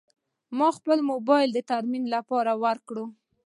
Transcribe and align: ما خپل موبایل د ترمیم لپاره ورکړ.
ما 0.57 0.67
خپل 0.77 0.97
موبایل 1.11 1.49
د 1.53 1.59
ترمیم 1.71 2.03
لپاره 2.15 2.51
ورکړ. 2.63 2.95